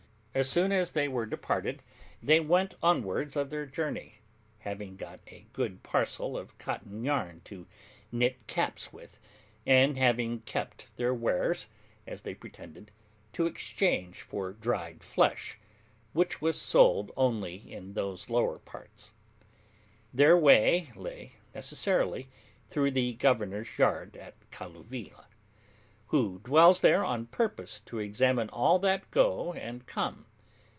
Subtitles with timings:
[0.33, 1.83] As soon as they were departed,
[2.23, 4.19] they went onwards of their journey,
[4.59, 7.67] having got a good parcel of cotton yarn to
[8.13, 9.19] knit caps with,
[9.65, 11.67] and having kept their wares,
[12.07, 12.91] as they pretended,
[13.33, 15.59] to exchange for dried flesh,
[16.13, 19.11] which was sold only in those lower parts.
[20.13, 22.29] Their way lay necessarily
[22.69, 25.25] through the governor's yard at Kalluvilla,
[26.11, 30.25] who dwells there on purpose to examine all that go and come.